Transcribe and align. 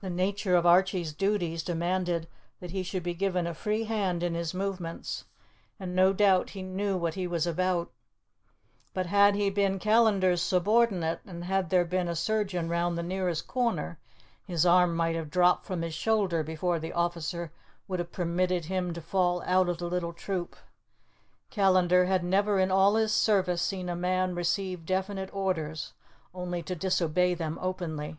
The 0.00 0.10
nature 0.10 0.54
of 0.54 0.64
Archie's 0.64 1.12
duties 1.12 1.64
demanded 1.64 2.28
that 2.60 2.70
he 2.70 2.84
should 2.84 3.02
be 3.02 3.14
given 3.14 3.48
a 3.48 3.52
free 3.52 3.82
hand 3.82 4.22
in 4.22 4.36
his 4.36 4.54
movements, 4.54 5.24
and 5.80 5.92
no 5.92 6.12
doubt 6.12 6.50
he 6.50 6.62
knew 6.62 6.96
what 6.96 7.14
he 7.14 7.26
was 7.26 7.48
about. 7.48 7.90
But 8.94 9.06
had 9.06 9.34
he 9.34 9.50
been 9.50 9.80
Callandar's 9.80 10.40
subordinate, 10.40 11.18
and 11.26 11.42
had 11.46 11.68
there 11.68 11.84
been 11.84 12.06
a 12.06 12.14
surgeon 12.14 12.68
round 12.68 12.96
the 12.96 13.02
nearest 13.02 13.48
corner, 13.48 13.98
his 14.46 14.64
arm 14.64 14.94
might 14.94 15.16
have 15.16 15.30
dropped 15.30 15.66
from 15.66 15.82
his 15.82 15.94
shoulder 15.94 16.44
before 16.44 16.78
the 16.78 16.92
officer 16.92 17.50
would 17.88 17.98
have 17.98 18.12
permitted 18.12 18.66
him 18.66 18.92
to 18.92 19.00
fall 19.00 19.42
out 19.42 19.68
of 19.68 19.78
the 19.78 19.90
little 19.90 20.12
troop. 20.12 20.54
Callandar 21.50 22.04
had 22.04 22.22
never 22.22 22.60
in 22.60 22.70
all 22.70 22.94
his 22.94 23.12
service 23.12 23.62
seen 23.62 23.88
a 23.88 23.96
man 23.96 24.32
receive 24.36 24.86
definite 24.86 25.28
orders 25.34 25.92
only 26.32 26.62
to 26.62 26.76
disobey 26.76 27.34
them 27.34 27.58
openly. 27.60 28.16